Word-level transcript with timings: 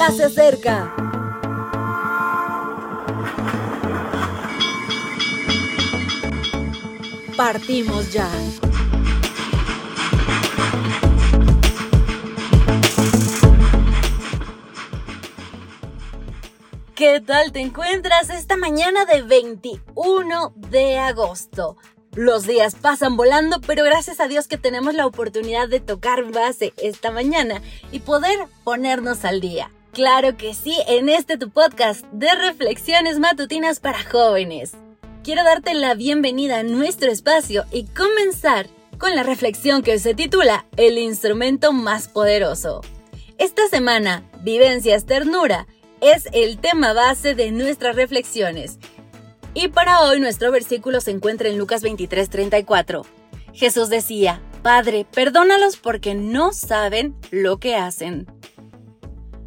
ya 0.00 0.10
se 0.12 0.24
acerca. 0.24 0.94
Partimos 7.36 8.10
ya. 8.10 8.26
¿Qué 16.94 17.20
tal 17.20 17.52
te 17.52 17.60
encuentras 17.60 18.30
esta 18.30 18.56
mañana 18.56 19.04
de 19.04 19.20
21 19.20 20.54
de 20.56 20.98
agosto? 20.98 21.76
Los 22.12 22.46
días 22.46 22.74
pasan 22.74 23.18
volando, 23.18 23.60
pero 23.60 23.84
gracias 23.84 24.18
a 24.20 24.28
Dios 24.28 24.48
que 24.48 24.56
tenemos 24.56 24.94
la 24.94 25.04
oportunidad 25.06 25.68
de 25.68 25.80
tocar 25.80 26.24
base 26.32 26.72
esta 26.78 27.10
mañana 27.10 27.60
y 27.92 28.00
poder 28.00 28.38
ponernos 28.64 29.26
al 29.26 29.42
día. 29.42 29.70
Claro 29.92 30.36
que 30.36 30.54
sí, 30.54 30.76
en 30.86 31.08
este 31.08 31.36
tu 31.36 31.50
podcast 31.50 32.04
de 32.12 32.32
reflexiones 32.36 33.18
matutinas 33.18 33.80
para 33.80 34.04
jóvenes. 34.04 34.74
Quiero 35.24 35.42
darte 35.42 35.74
la 35.74 35.94
bienvenida 35.94 36.60
a 36.60 36.62
nuestro 36.62 37.10
espacio 37.10 37.64
y 37.72 37.86
comenzar 37.86 38.68
con 38.98 39.16
la 39.16 39.24
reflexión 39.24 39.82
que 39.82 39.98
se 39.98 40.14
titula 40.14 40.64
El 40.76 40.96
instrumento 40.96 41.72
más 41.72 42.06
poderoso. 42.06 42.82
Esta 43.36 43.66
semana, 43.66 44.22
Vivencias 44.42 45.06
Ternura 45.06 45.66
es 46.00 46.28
el 46.32 46.58
tema 46.58 46.92
base 46.92 47.34
de 47.34 47.50
nuestras 47.50 47.96
reflexiones. 47.96 48.78
Y 49.54 49.68
para 49.68 50.02
hoy 50.02 50.20
nuestro 50.20 50.52
versículo 50.52 51.00
se 51.00 51.10
encuentra 51.10 51.48
en 51.48 51.58
Lucas 51.58 51.82
23:34. 51.82 53.04
Jesús 53.54 53.88
decía, 53.88 54.40
Padre, 54.62 55.04
perdónalos 55.12 55.78
porque 55.78 56.14
no 56.14 56.52
saben 56.52 57.16
lo 57.32 57.58
que 57.58 57.74
hacen. 57.74 58.39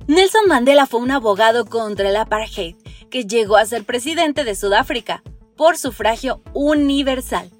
Nelson 0.07 0.47
Mandela 0.47 0.85
fue 0.85 0.99
un 0.99 1.11
abogado 1.11 1.65
contra 1.65 2.09
el 2.09 2.15
apartheid 2.15 2.75
que 3.09 3.25
llegó 3.25 3.57
a 3.57 3.65
ser 3.65 3.83
presidente 3.83 4.43
de 4.43 4.55
Sudáfrica 4.55 5.23
por 5.55 5.77
sufragio 5.77 6.41
universal. 6.53 7.51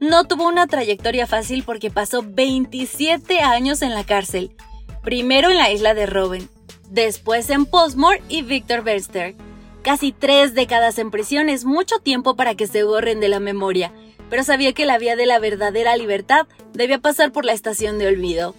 No 0.00 0.24
tuvo 0.24 0.46
una 0.46 0.66
trayectoria 0.66 1.26
fácil 1.26 1.62
porque 1.64 1.90
pasó 1.90 2.22
27 2.24 3.40
años 3.40 3.82
en 3.82 3.94
la 3.94 4.04
cárcel, 4.04 4.54
primero 5.02 5.50
en 5.50 5.56
la 5.56 5.70
isla 5.70 5.94
de 5.94 6.06
Robben 6.06 6.48
después 6.90 7.50
en 7.50 7.66
Postmore 7.66 8.22
y 8.28 8.42
Victor 8.42 8.82
Verster. 8.82 9.34
Casi 9.82 10.12
tres 10.12 10.54
décadas 10.54 10.98
en 10.98 11.10
prisión 11.10 11.48
es 11.48 11.64
mucho 11.64 11.98
tiempo 11.98 12.34
para 12.36 12.54
que 12.54 12.66
se 12.66 12.82
borren 12.82 13.20
de 13.20 13.28
la 13.28 13.40
memoria, 13.40 13.92
pero 14.28 14.42
sabía 14.42 14.72
que 14.72 14.86
la 14.86 14.98
vía 14.98 15.16
de 15.16 15.26
la 15.26 15.38
verdadera 15.38 15.96
libertad 15.96 16.46
debía 16.72 16.98
pasar 16.98 17.32
por 17.32 17.44
la 17.44 17.52
estación 17.52 17.98
de 17.98 18.08
olvido. 18.08 18.54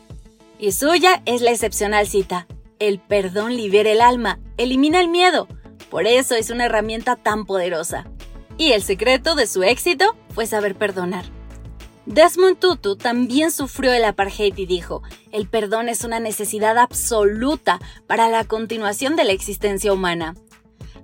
Y 0.59 0.72
suya 0.72 1.22
es 1.25 1.42
la 1.42 1.52
excepcional 1.52 2.08
cita. 2.08 2.48
El 2.80 3.00
perdón 3.00 3.58
libera 3.58 3.92
el 3.92 4.02
alma, 4.02 4.39
elimina 4.58 5.00
el 5.00 5.08
miedo. 5.08 5.47
Por 5.89 6.06
eso 6.06 6.36
es 6.36 6.52
una 6.52 6.66
herramienta 6.66 7.16
tan 7.16 7.45
poderosa. 7.45 8.06
Y 8.58 8.73
el 8.73 8.83
secreto 8.83 9.33
de 9.33 9.47
su 9.47 9.64
éxito 9.64 10.16
fue 10.30 10.45
saber 10.45 10.75
perdonar. 10.75 11.25
Desmond 12.05 12.59
Tutu 12.59 12.95
también 12.95 13.52
sufrió 13.52 13.92
el 13.94 14.05
apartheid 14.05 14.58
y 14.58 14.66
dijo, 14.66 15.02
el 15.31 15.48
perdón 15.48 15.89
es 15.89 16.03
una 16.03 16.20
necesidad 16.20 16.78
absoluta 16.78 17.80
para 18.05 18.30
la 18.30 18.44
continuación 18.44 19.16
de 19.16 19.23
la 19.23 19.33
existencia 19.33 19.92
humana. 19.92 20.36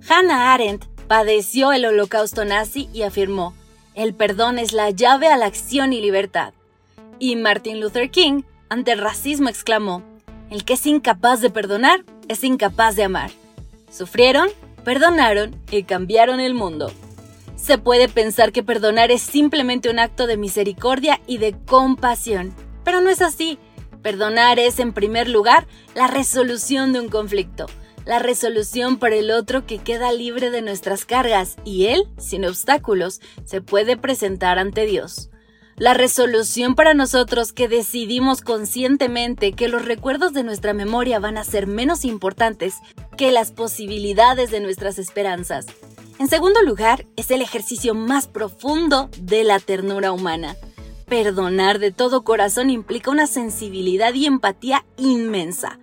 Hannah 0.08 0.54
Arendt 0.54 0.86
padeció 1.08 1.72
el 1.72 1.84
holocausto 1.84 2.44
nazi 2.44 2.88
y 2.92 3.02
afirmó, 3.02 3.52
el 3.94 4.14
perdón 4.14 4.58
es 4.58 4.72
la 4.72 4.90
llave 4.90 5.28
a 5.28 5.36
la 5.36 5.46
acción 5.46 5.92
y 5.92 6.00
libertad. 6.00 6.54
Y 7.18 7.36
Martin 7.36 7.80
Luther 7.80 8.10
King, 8.10 8.42
ante 8.68 8.92
el 8.92 8.98
racismo, 8.98 9.48
exclamó, 9.48 10.02
el 10.54 10.64
que 10.64 10.74
es 10.74 10.86
incapaz 10.86 11.40
de 11.40 11.50
perdonar 11.50 12.04
es 12.28 12.44
incapaz 12.44 12.94
de 12.94 13.02
amar. 13.02 13.32
Sufrieron, 13.90 14.48
perdonaron 14.84 15.60
y 15.68 15.82
cambiaron 15.82 16.38
el 16.38 16.54
mundo. 16.54 16.92
Se 17.56 17.76
puede 17.76 18.08
pensar 18.08 18.52
que 18.52 18.62
perdonar 18.62 19.10
es 19.10 19.20
simplemente 19.20 19.90
un 19.90 19.98
acto 19.98 20.28
de 20.28 20.36
misericordia 20.36 21.20
y 21.26 21.38
de 21.38 21.56
compasión, 21.66 22.54
pero 22.84 23.00
no 23.00 23.10
es 23.10 23.20
así. 23.20 23.58
Perdonar 24.00 24.60
es, 24.60 24.78
en 24.78 24.92
primer 24.92 25.28
lugar, 25.28 25.66
la 25.96 26.06
resolución 26.06 26.92
de 26.92 27.00
un 27.00 27.08
conflicto, 27.08 27.66
la 28.04 28.20
resolución 28.20 29.00
para 29.00 29.16
el 29.16 29.32
otro 29.32 29.66
que 29.66 29.78
queda 29.78 30.12
libre 30.12 30.52
de 30.52 30.62
nuestras 30.62 31.04
cargas 31.04 31.56
y 31.64 31.86
él, 31.86 32.04
sin 32.16 32.44
obstáculos, 32.44 33.20
se 33.44 33.60
puede 33.60 33.96
presentar 33.96 34.60
ante 34.60 34.86
Dios. 34.86 35.30
La 35.76 35.92
resolución 35.92 36.76
para 36.76 36.94
nosotros 36.94 37.52
que 37.52 37.66
decidimos 37.66 38.42
conscientemente 38.42 39.52
que 39.52 39.66
los 39.66 39.84
recuerdos 39.84 40.32
de 40.32 40.44
nuestra 40.44 40.72
memoria 40.72 41.18
van 41.18 41.36
a 41.36 41.42
ser 41.42 41.66
menos 41.66 42.04
importantes 42.04 42.76
que 43.16 43.32
las 43.32 43.50
posibilidades 43.50 44.52
de 44.52 44.60
nuestras 44.60 45.00
esperanzas. 45.00 45.66
En 46.20 46.28
segundo 46.28 46.62
lugar, 46.62 47.06
es 47.16 47.32
el 47.32 47.42
ejercicio 47.42 47.92
más 47.94 48.28
profundo 48.28 49.10
de 49.18 49.42
la 49.42 49.58
ternura 49.58 50.12
humana. 50.12 50.56
Perdonar 51.08 51.80
de 51.80 51.90
todo 51.90 52.22
corazón 52.22 52.70
implica 52.70 53.10
una 53.10 53.26
sensibilidad 53.26 54.14
y 54.14 54.26
empatía 54.26 54.84
inmensa. 54.96 55.80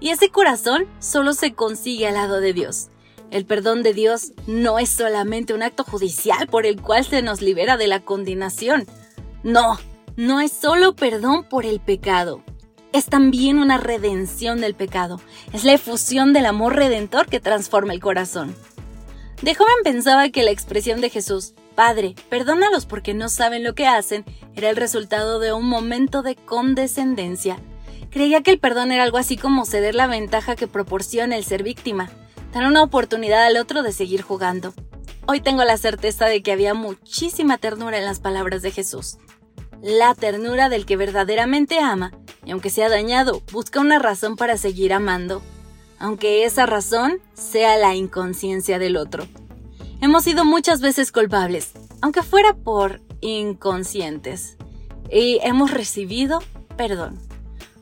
Y 0.00 0.08
ese 0.08 0.30
corazón 0.30 0.86
solo 1.00 1.34
se 1.34 1.52
consigue 1.52 2.08
al 2.08 2.14
lado 2.14 2.40
de 2.40 2.54
Dios. 2.54 2.88
El 3.30 3.44
perdón 3.44 3.82
de 3.82 3.92
Dios 3.92 4.32
no 4.46 4.78
es 4.78 4.88
solamente 4.88 5.52
un 5.52 5.62
acto 5.62 5.84
judicial 5.84 6.46
por 6.46 6.64
el 6.64 6.80
cual 6.80 7.04
se 7.04 7.20
nos 7.20 7.42
libera 7.42 7.76
de 7.76 7.88
la 7.88 8.00
condenación. 8.00 8.86
No, 9.44 9.78
no 10.16 10.40
es 10.40 10.52
solo 10.52 10.96
perdón 10.96 11.44
por 11.44 11.66
el 11.66 11.78
pecado. 11.78 12.42
Es 12.94 13.04
también 13.04 13.58
una 13.58 13.76
redención 13.76 14.58
del 14.62 14.74
pecado. 14.74 15.20
Es 15.52 15.64
la 15.64 15.74
efusión 15.74 16.32
del 16.32 16.46
amor 16.46 16.76
redentor 16.76 17.26
que 17.26 17.40
transforma 17.40 17.92
el 17.92 18.00
corazón. 18.00 18.56
De 19.42 19.54
joven 19.54 19.74
pensaba 19.84 20.30
que 20.30 20.44
la 20.44 20.50
expresión 20.50 21.02
de 21.02 21.10
Jesús, 21.10 21.52
Padre, 21.74 22.14
perdónalos 22.30 22.86
porque 22.86 23.12
no 23.12 23.28
saben 23.28 23.64
lo 23.64 23.74
que 23.74 23.86
hacen, 23.86 24.24
era 24.56 24.70
el 24.70 24.76
resultado 24.76 25.38
de 25.40 25.52
un 25.52 25.68
momento 25.68 26.22
de 26.22 26.36
condescendencia. 26.36 27.58
Creía 28.10 28.40
que 28.40 28.52
el 28.52 28.58
perdón 28.58 28.92
era 28.92 29.02
algo 29.02 29.18
así 29.18 29.36
como 29.36 29.66
ceder 29.66 29.94
la 29.94 30.06
ventaja 30.06 30.56
que 30.56 30.68
proporciona 30.68 31.36
el 31.36 31.44
ser 31.44 31.62
víctima, 31.62 32.08
dar 32.54 32.64
una 32.64 32.82
oportunidad 32.82 33.44
al 33.44 33.58
otro 33.58 33.82
de 33.82 33.92
seguir 33.92 34.22
jugando. 34.22 34.72
Hoy 35.26 35.40
tengo 35.40 35.64
la 35.64 35.76
certeza 35.76 36.26
de 36.26 36.42
que 36.42 36.52
había 36.52 36.74
muchísima 36.74 37.58
ternura 37.58 37.98
en 37.98 38.04
las 38.04 38.20
palabras 38.20 38.62
de 38.62 38.70
Jesús. 38.70 39.18
La 39.82 40.14
ternura 40.14 40.68
del 40.68 40.86
que 40.86 40.96
verdaderamente 40.96 41.78
ama, 41.78 42.12
y 42.44 42.50
aunque 42.50 42.70
sea 42.70 42.88
dañado, 42.88 43.42
busca 43.52 43.80
una 43.80 43.98
razón 43.98 44.36
para 44.36 44.56
seguir 44.56 44.92
amando 44.92 45.42
aunque 45.98 46.44
esa 46.44 46.66
razón 46.66 47.18
sea 47.32 47.76
la 47.76 47.94
inconsciencia 47.94 48.78
del 48.78 48.96
otro. 48.96 49.26
Hemos 50.00 50.24
sido 50.24 50.44
muchas 50.44 50.80
veces 50.80 51.12
culpables, 51.12 51.72
aunque 52.02 52.22
fuera 52.22 52.54
por 52.54 53.00
inconscientes, 53.20 54.58
y 55.10 55.38
hemos 55.42 55.70
recibido 55.70 56.42
perdón, 56.76 57.18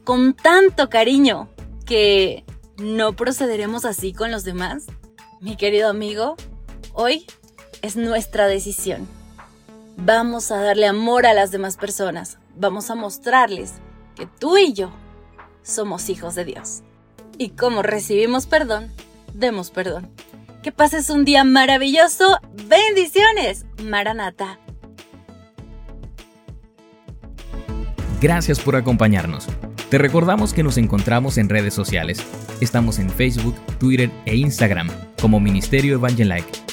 con 0.05 0.35
tanto 0.35 0.89
cariño 0.89 1.49
que 1.85 2.45
no 2.77 3.15
procederemos 3.15 3.85
así 3.85 4.13
con 4.13 4.31
los 4.31 4.45
demás. 4.45 4.87
Mi 5.41 5.57
querido 5.57 5.89
amigo, 5.89 6.37
hoy 6.93 7.27
es 7.83 7.97
nuestra 7.97 8.47
decisión. 8.47 9.09
Vamos 9.97 10.51
a 10.51 10.57
darle 10.57 10.87
amor 10.87 11.27
a 11.27 11.35
las 11.35 11.51
demás 11.51 11.77
personas, 11.77 12.39
vamos 12.57 12.91
a 12.91 12.95
mostrarles 12.95 13.75
que 14.15 14.27
tú 14.27 14.57
y 14.57 14.73
yo 14.73 14.91
somos 15.63 16.09
hijos 16.09 16.35
de 16.35 16.45
Dios. 16.45 16.83
Y 17.39 17.51
como 17.51 17.83
recibimos 17.83 18.47
perdón, 18.47 18.93
demos 19.35 19.71
perdón. 19.71 20.11
Que 20.63 20.71
pases 20.71 21.11
un 21.11 21.25
día 21.25 21.45
maravilloso. 21.45 22.39
Bendiciones, 22.69 23.67
Maranata. 23.83 24.61
Gracias 28.21 28.61
por 28.61 28.77
acompañarnos. 28.77 29.49
Te 29.91 29.99
recordamos 29.99 30.55
que 30.55 30.63
nos 30.63 30.79
encontramos 30.79 31.37
en 31.37 31.49
redes 31.49 31.75
sociales. 31.75 32.25
Estamos 32.61 33.01
en 33.01 33.11
Facebook, 33.11 33.57
Twitter 33.79 34.11
e 34.25 34.37
Instagram 34.37 34.89
como 35.21 35.41
Ministerio 35.41 35.95
Evangelike. 35.97 36.72